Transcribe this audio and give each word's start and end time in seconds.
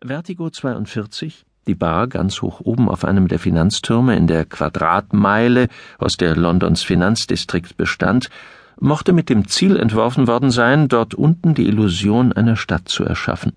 Vertigo 0.00 0.48
42, 0.48 1.44
die 1.66 1.74
Bar 1.74 2.06
ganz 2.06 2.40
hoch 2.40 2.60
oben 2.60 2.88
auf 2.88 3.04
einem 3.04 3.26
der 3.26 3.40
Finanztürme 3.40 4.16
in 4.16 4.28
der 4.28 4.44
Quadratmeile, 4.44 5.66
aus 5.98 6.16
der 6.16 6.36
Londons 6.36 6.84
Finanzdistrikt 6.84 7.76
bestand, 7.76 8.30
mochte 8.78 9.12
mit 9.12 9.28
dem 9.28 9.48
Ziel 9.48 9.76
entworfen 9.76 10.28
worden 10.28 10.52
sein, 10.52 10.86
dort 10.86 11.14
unten 11.14 11.54
die 11.54 11.66
Illusion 11.66 12.32
einer 12.32 12.54
Stadt 12.54 12.88
zu 12.88 13.02
erschaffen. 13.02 13.54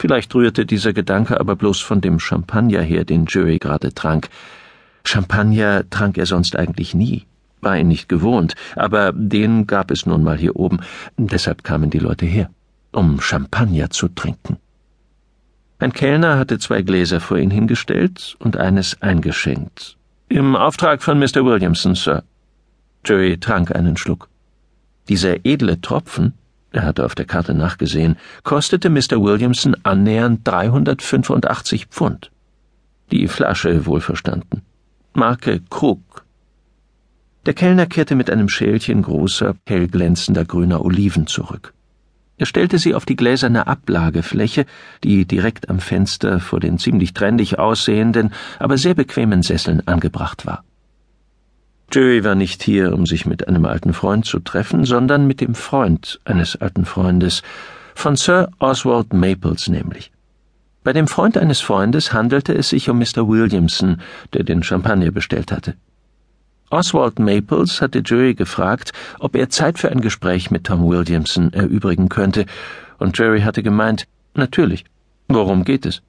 Vielleicht 0.00 0.34
rührte 0.34 0.66
dieser 0.66 0.92
Gedanke 0.92 1.38
aber 1.38 1.54
bloß 1.54 1.80
von 1.80 2.00
dem 2.00 2.18
Champagner 2.18 2.82
her, 2.82 3.04
den 3.04 3.26
Jury 3.26 3.60
gerade 3.60 3.94
trank. 3.94 4.28
Champagner 5.04 5.88
trank 5.88 6.18
er 6.18 6.26
sonst 6.26 6.56
eigentlich 6.56 6.96
nie, 6.96 7.26
war 7.60 7.78
ihn 7.78 7.86
nicht 7.86 8.08
gewohnt, 8.08 8.56
aber 8.74 9.12
den 9.12 9.68
gab 9.68 9.92
es 9.92 10.04
nun 10.04 10.24
mal 10.24 10.36
hier 10.36 10.56
oben, 10.56 10.80
deshalb 11.16 11.62
kamen 11.62 11.90
die 11.90 12.00
Leute 12.00 12.26
her, 12.26 12.50
um 12.90 13.20
Champagner 13.20 13.90
zu 13.90 14.08
trinken. 14.08 14.58
Ein 15.80 15.94
Kellner 15.94 16.38
hatte 16.38 16.58
zwei 16.58 16.82
Gläser 16.82 17.20
vor 17.20 17.38
ihn 17.38 17.50
hingestellt 17.50 18.36
und 18.38 18.58
eines 18.58 19.00
eingeschenkt. 19.00 19.96
Im 20.28 20.54
Auftrag 20.54 21.02
von 21.02 21.18
Mr. 21.18 21.42
Williamson, 21.42 21.94
Sir. 21.94 22.22
Jerry 23.06 23.38
trank 23.38 23.74
einen 23.74 23.96
Schluck. 23.96 24.28
Dieser 25.08 25.46
edle 25.46 25.80
Tropfen, 25.80 26.34
er 26.70 26.82
hatte 26.82 27.06
auf 27.06 27.14
der 27.14 27.24
Karte 27.24 27.54
nachgesehen, 27.54 28.16
kostete 28.42 28.90
Mr. 28.90 29.22
Williamson 29.22 29.74
annähernd 29.82 30.46
385 30.46 31.86
Pfund. 31.86 32.30
Die 33.10 33.26
Flasche 33.26 33.86
wohlverstanden. 33.86 34.60
Marke 35.14 35.62
Krug. 35.70 36.26
Der 37.46 37.54
Kellner 37.54 37.86
kehrte 37.86 38.16
mit 38.16 38.30
einem 38.30 38.50
Schälchen 38.50 39.00
großer, 39.00 39.56
hellglänzender 39.66 40.44
grüner 40.44 40.84
Oliven 40.84 41.26
zurück. 41.26 41.72
Er 42.40 42.46
stellte 42.46 42.78
sie 42.78 42.94
auf 42.94 43.04
die 43.04 43.16
gläserne 43.16 43.66
Ablagefläche, 43.66 44.64
die 45.04 45.26
direkt 45.26 45.68
am 45.68 45.78
Fenster 45.78 46.40
vor 46.40 46.58
den 46.58 46.78
ziemlich 46.78 47.12
trendig 47.12 47.58
aussehenden, 47.58 48.32
aber 48.58 48.78
sehr 48.78 48.94
bequemen 48.94 49.42
Sesseln 49.42 49.86
angebracht 49.86 50.46
war. 50.46 50.64
Jerry 51.92 52.24
war 52.24 52.34
nicht 52.34 52.62
hier, 52.62 52.94
um 52.94 53.04
sich 53.04 53.26
mit 53.26 53.46
einem 53.46 53.66
alten 53.66 53.92
Freund 53.92 54.24
zu 54.24 54.38
treffen, 54.38 54.86
sondern 54.86 55.26
mit 55.26 55.42
dem 55.42 55.54
Freund 55.54 56.18
eines 56.24 56.56
alten 56.56 56.86
Freundes, 56.86 57.42
von 57.94 58.16
Sir 58.16 58.48
Oswald 58.58 59.12
Maples 59.12 59.68
nämlich. 59.68 60.10
Bei 60.82 60.94
dem 60.94 61.08
Freund 61.08 61.36
eines 61.36 61.60
Freundes 61.60 62.14
handelte 62.14 62.54
es 62.54 62.70
sich 62.70 62.88
um 62.88 62.98
Mr. 63.00 63.28
Williamson, 63.28 64.00
der 64.32 64.44
den 64.44 64.62
Champagner 64.62 65.10
bestellt 65.10 65.52
hatte. 65.52 65.74
Oswald 66.70 67.18
Maples 67.18 67.80
hatte 67.80 68.02
Jerry 68.04 68.34
gefragt, 68.34 68.92
ob 69.18 69.34
er 69.34 69.50
Zeit 69.50 69.78
für 69.78 69.90
ein 69.90 70.00
Gespräch 70.00 70.52
mit 70.52 70.64
Tom 70.64 70.88
Williamson 70.88 71.52
erübrigen 71.52 72.08
könnte, 72.08 72.46
und 72.98 73.18
Jerry 73.18 73.40
hatte 73.40 73.62
gemeint, 73.62 74.06
natürlich. 74.34 74.84
Worum 75.26 75.64
geht 75.64 75.84
es? 75.84 76.02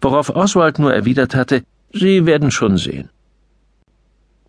Worauf 0.00 0.28
Oswald 0.30 0.78
nur 0.78 0.92
erwidert 0.92 1.34
hatte, 1.34 1.62
Sie 1.92 2.26
werden 2.26 2.50
schon 2.50 2.76
sehen. 2.76 3.08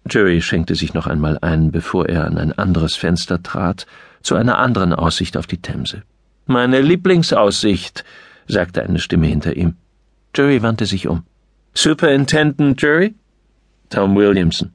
Jerry 0.09 0.41
schenkte 0.41 0.75
sich 0.75 0.93
noch 0.93 1.07
einmal 1.07 1.37
ein, 1.41 1.71
bevor 1.71 2.09
er 2.09 2.25
an 2.25 2.37
ein 2.37 2.51
anderes 2.51 2.95
Fenster 2.95 3.41
trat, 3.41 3.85
zu 4.21 4.35
einer 4.35 4.57
anderen 4.57 4.93
Aussicht 4.93 5.37
auf 5.37 5.47
die 5.47 5.61
Themse. 5.61 6.03
Meine 6.47 6.81
Lieblingsaussicht, 6.81 8.03
sagte 8.47 8.83
eine 8.83 8.99
Stimme 8.99 9.27
hinter 9.27 9.55
ihm. 9.55 9.75
Jerry 10.35 10.61
wandte 10.61 10.85
sich 10.85 11.07
um. 11.07 11.23
Superintendent 11.73 12.81
Jerry? 12.81 13.15
Tom 13.89 14.15
Williamson. 14.15 14.74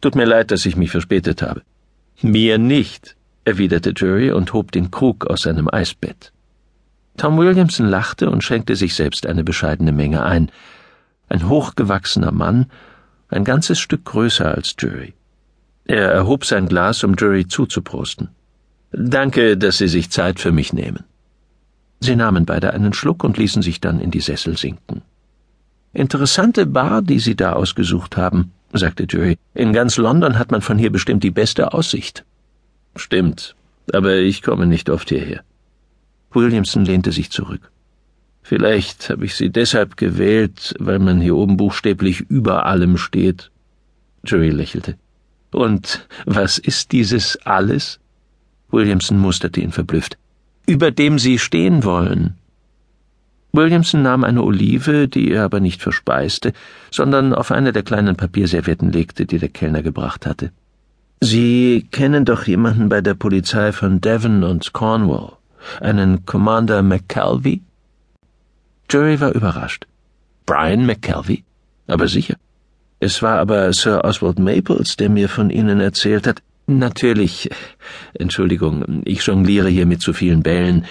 Tut 0.00 0.14
mir 0.14 0.24
leid, 0.24 0.50
dass 0.50 0.66
ich 0.66 0.76
mich 0.76 0.90
verspätet 0.90 1.42
habe. 1.42 1.62
Mir 2.22 2.58
nicht, 2.58 3.16
erwiderte 3.44 3.92
Jerry 3.96 4.30
und 4.32 4.52
hob 4.52 4.72
den 4.72 4.90
Krug 4.90 5.26
aus 5.26 5.42
seinem 5.42 5.68
Eisbett. 5.72 6.32
Tom 7.16 7.38
Williamson 7.38 7.86
lachte 7.86 8.30
und 8.30 8.42
schenkte 8.42 8.76
sich 8.76 8.94
selbst 8.94 9.26
eine 9.26 9.44
bescheidene 9.44 9.92
Menge 9.92 10.22
ein. 10.22 10.50
Ein 11.28 11.48
hochgewachsener 11.48 12.32
Mann, 12.32 12.66
ein 13.28 13.44
ganzes 13.44 13.78
Stück 13.78 14.04
größer 14.04 14.54
als 14.54 14.74
Jerry. 14.78 15.14
Er 15.84 16.10
erhob 16.10 16.44
sein 16.44 16.68
Glas, 16.68 17.04
um 17.04 17.14
Jerry 17.18 17.46
zuzuprosten. 17.46 18.28
Danke, 18.92 19.56
dass 19.56 19.78
Sie 19.78 19.88
sich 19.88 20.10
Zeit 20.10 20.40
für 20.40 20.52
mich 20.52 20.72
nehmen. 20.72 21.04
Sie 22.00 22.16
nahmen 22.16 22.46
beide 22.46 22.72
einen 22.72 22.92
Schluck 22.92 23.22
und 23.22 23.36
ließen 23.36 23.62
sich 23.62 23.80
dann 23.80 24.00
in 24.00 24.10
die 24.10 24.20
Sessel 24.20 24.56
sinken. 24.56 25.02
Interessante 25.92 26.66
Bar, 26.66 27.02
die 27.02 27.18
Sie 27.18 27.36
da 27.36 27.52
ausgesucht 27.52 28.16
haben, 28.16 28.52
sagte 28.72 29.06
Jerry. 29.08 29.38
In 29.54 29.72
ganz 29.72 29.96
London 29.96 30.38
hat 30.38 30.50
man 30.50 30.62
von 30.62 30.78
hier 30.78 30.90
bestimmt 30.90 31.24
die 31.24 31.30
beste 31.30 31.72
Aussicht. 31.72 32.24
Stimmt, 32.96 33.54
aber 33.92 34.16
ich 34.16 34.42
komme 34.42 34.66
nicht 34.66 34.90
oft 34.90 35.08
hierher. 35.08 35.42
Williamson 36.32 36.84
lehnte 36.84 37.12
sich 37.12 37.30
zurück. 37.30 37.70
Vielleicht 38.42 39.10
habe 39.10 39.24
ich 39.24 39.34
sie 39.34 39.50
deshalb 39.50 39.96
gewählt, 39.96 40.74
weil 40.78 40.98
man 40.98 41.20
hier 41.20 41.36
oben 41.36 41.56
buchstäblich 41.56 42.20
über 42.20 42.66
allem 42.66 42.96
steht. 42.96 43.50
Jerry 44.24 44.50
lächelte. 44.50 44.96
Und 45.52 46.06
was 46.26 46.58
ist 46.58 46.92
dieses 46.92 47.36
alles? 47.44 48.00
Williamson 48.70 49.18
musterte 49.18 49.60
ihn 49.60 49.72
verblüfft. 49.72 50.16
Über 50.66 50.90
dem 50.90 51.18
Sie 51.18 51.38
stehen 51.38 51.84
wollen. 51.84 52.36
Williamson 53.52 54.02
nahm 54.02 54.24
eine 54.24 54.42
Olive, 54.42 55.08
die 55.08 55.30
er 55.32 55.44
aber 55.44 55.60
nicht 55.60 55.82
verspeiste, 55.82 56.52
sondern 56.90 57.34
auf 57.34 57.50
eine 57.50 57.72
der 57.72 57.82
kleinen 57.82 58.16
Papierservietten 58.16 58.92
legte, 58.92 59.26
die 59.26 59.38
der 59.38 59.48
Kellner 59.48 59.82
gebracht 59.82 60.26
hatte. 60.26 60.52
Sie 61.20 61.86
kennen 61.90 62.24
doch 62.24 62.44
jemanden 62.44 62.88
bei 62.88 63.00
der 63.00 63.14
Polizei 63.14 63.72
von 63.72 64.00
Devon 64.00 64.42
und 64.42 64.72
Cornwall, 64.72 65.32
einen 65.80 66.24
Commander 66.24 66.82
McKelvey? 66.82 67.60
Jerry 68.90 69.20
war 69.20 69.32
überrascht. 69.34 69.86
Brian 70.46 70.86
McKelvey? 70.86 71.44
Aber 71.86 72.08
sicher. 72.08 72.36
Es 73.00 73.22
war 73.22 73.38
aber 73.38 73.72
Sir 73.72 74.04
Oswald 74.04 74.38
Maples, 74.38 74.96
der 74.96 75.10
mir 75.10 75.28
von 75.28 75.50
Ihnen 75.50 75.80
erzählt 75.80 76.26
hat. 76.26 76.42
Natürlich. 76.66 77.50
Entschuldigung, 78.14 79.02
ich 79.04 79.22
jongliere 79.22 79.68
hier 79.68 79.86
mit 79.86 80.00
zu 80.02 80.12
vielen 80.12 80.42
Bällen. 80.42 80.84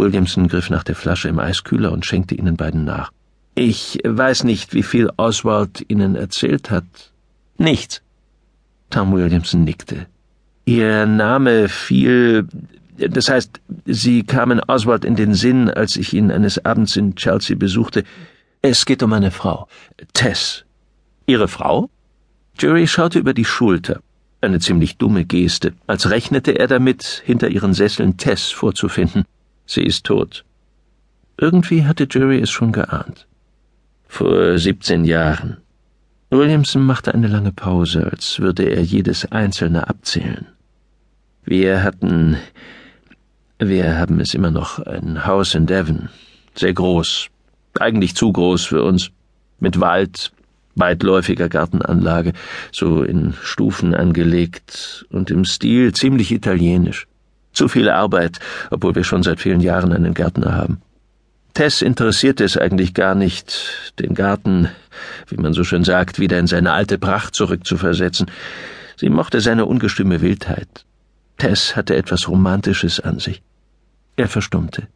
Williamson 0.00 0.48
griff 0.48 0.70
nach 0.70 0.82
der 0.82 0.94
Flasche 0.94 1.28
im 1.28 1.38
Eiskühler 1.38 1.92
und 1.92 2.06
schenkte 2.06 2.34
ihnen 2.34 2.56
beiden 2.56 2.84
nach. 2.84 3.12
Ich 3.54 3.98
weiß 4.04 4.44
nicht, 4.44 4.72
wie 4.72 4.82
viel 4.82 5.10
Oswald 5.18 5.84
Ihnen 5.88 6.14
erzählt 6.14 6.70
hat. 6.70 6.84
Nichts. 7.58 8.00
Tom 8.88 9.12
Williamson 9.12 9.64
nickte. 9.64 10.06
Ihr 10.64 11.04
Name 11.04 11.68
fiel. 11.68 12.48
Das 12.96 13.28
heißt, 13.28 13.60
Sie 13.84 14.22
kamen 14.22 14.60
Oswald 14.66 15.04
in 15.04 15.16
den 15.16 15.34
Sinn, 15.34 15.68
als 15.68 15.96
ich 15.96 16.14
ihn 16.14 16.30
eines 16.30 16.64
Abends 16.64 16.96
in 16.96 17.14
Chelsea 17.16 17.56
besuchte. 17.56 18.04
Es 18.62 18.86
geht 18.86 19.02
um 19.02 19.12
eine 19.12 19.30
Frau. 19.30 19.68
Tess. 20.14 20.64
Ihre 21.26 21.48
Frau? 21.48 21.90
Jerry 22.58 22.86
schaute 22.86 23.18
über 23.18 23.34
die 23.34 23.44
Schulter. 23.44 24.00
Eine 24.40 24.58
ziemlich 24.58 24.96
dumme 24.96 25.26
Geste, 25.26 25.74
als 25.86 26.08
rechnete 26.08 26.52
er 26.58 26.66
damit, 26.66 27.22
hinter 27.26 27.48
ihren 27.48 27.74
Sesseln 27.74 28.16
Tess 28.16 28.50
vorzufinden. 28.50 29.24
Sie 29.72 29.84
ist 29.84 30.04
tot. 30.04 30.44
Irgendwie 31.36 31.84
hatte 31.84 32.08
Jerry 32.10 32.40
es 32.40 32.50
schon 32.50 32.72
geahnt. 32.72 33.28
Vor 34.08 34.58
siebzehn 34.58 35.04
Jahren. 35.04 35.58
Williamson 36.30 36.82
machte 36.82 37.14
eine 37.14 37.28
lange 37.28 37.52
Pause, 37.52 38.08
als 38.10 38.40
würde 38.40 38.64
er 38.64 38.82
jedes 38.82 39.30
einzelne 39.30 39.86
abzählen. 39.86 40.48
Wir 41.44 41.84
hatten. 41.84 42.36
Wir 43.60 43.96
haben 43.96 44.18
es 44.18 44.34
immer 44.34 44.50
noch 44.50 44.80
ein 44.80 45.24
Haus 45.24 45.54
in 45.54 45.66
Devon. 45.66 46.08
Sehr 46.56 46.72
groß. 46.72 47.28
Eigentlich 47.78 48.16
zu 48.16 48.32
groß 48.32 48.64
für 48.64 48.82
uns. 48.82 49.10
Mit 49.60 49.78
Wald, 49.78 50.32
weitläufiger 50.74 51.48
Gartenanlage, 51.48 52.32
so 52.72 53.04
in 53.04 53.34
Stufen 53.40 53.94
angelegt 53.94 55.06
und 55.10 55.30
im 55.30 55.44
Stil 55.44 55.92
ziemlich 55.92 56.32
italienisch. 56.32 57.06
Zu 57.52 57.68
viel 57.68 57.88
Arbeit, 57.88 58.38
obwohl 58.70 58.94
wir 58.94 59.04
schon 59.04 59.22
seit 59.22 59.40
vielen 59.40 59.60
Jahren 59.60 59.92
einen 59.92 60.14
Gärtner 60.14 60.54
haben. 60.54 60.80
Tess 61.54 61.82
interessierte 61.82 62.44
es 62.44 62.56
eigentlich 62.56 62.94
gar 62.94 63.14
nicht, 63.14 63.92
den 63.98 64.14
Garten, 64.14 64.68
wie 65.28 65.36
man 65.36 65.52
so 65.52 65.64
schön 65.64 65.84
sagt, 65.84 66.18
wieder 66.18 66.38
in 66.38 66.46
seine 66.46 66.72
alte 66.72 66.96
Pracht 66.96 67.34
zurückzuversetzen. 67.34 68.30
Sie 68.96 69.08
mochte 69.08 69.40
seine 69.40 69.66
ungestüme 69.66 70.20
Wildheit. 70.20 70.84
Tess 71.38 71.74
hatte 71.74 71.96
etwas 71.96 72.28
Romantisches 72.28 73.00
an 73.00 73.18
sich. 73.18 73.42
Er 74.16 74.28
verstummte. 74.28 74.88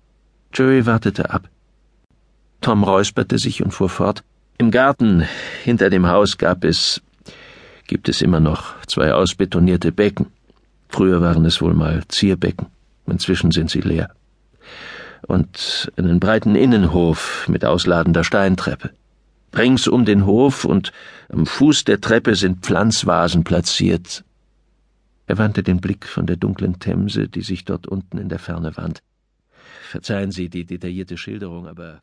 Jerry 0.55 0.87
wartete 0.87 1.31
ab. 1.31 1.49
Tom 2.61 2.85
räusperte 2.85 3.39
sich 3.39 3.63
und 3.63 3.73
fuhr 3.73 3.89
fort. 3.89 4.23
Im 4.59 4.71
Garten 4.71 5.27
hinter 5.65 5.91
dem 5.91 6.07
Haus 6.07 6.39
gab 6.39 6.65
es, 6.65 7.03
gibt 7.87 8.09
es 8.09 8.23
immer 8.23 8.41
noch 8.41 8.81
zwei 8.87 9.13
ausbetonierte 9.13 9.91
Becken. 9.91 10.27
Früher 10.95 11.21
waren 11.21 11.45
es 11.45 11.61
wohl 11.61 11.75
mal 11.75 12.05
Zierbecken, 12.07 12.69
inzwischen 13.09 13.51
sind 13.51 13.69
sie 13.69 13.81
leer. 13.81 14.15
Und 15.27 15.91
einen 15.97 16.21
breiten 16.21 16.55
Innenhof 16.55 17.49
mit 17.49 17.65
ausladender 17.65 18.23
Steintreppe. 18.23 18.91
Rings 19.57 19.89
um 19.89 20.05
den 20.05 20.25
Hof 20.25 20.65
und 20.65 20.93
am 21.29 21.47
Fuß 21.47 21.83
der 21.83 22.01
Treppe 22.01 22.37
sind 22.37 22.65
Pflanzvasen 22.65 23.43
platziert. 23.43 24.23
Er 25.27 25.37
wandte 25.37 25.65
den 25.65 25.81
Blick 25.81 26.07
von 26.07 26.27
der 26.27 26.37
dunklen 26.37 26.79
Themse, 26.79 27.27
die 27.27 27.43
sich 27.43 27.65
dort 27.65 27.89
unten 27.89 28.17
in 28.17 28.29
der 28.29 28.39
Ferne 28.39 28.77
wand. 28.77 29.03
Verzeihen 29.91 30.31
Sie 30.31 30.49
die 30.49 30.65
detaillierte 30.65 31.19
Schilderung, 31.19 31.67
aber 31.67 32.03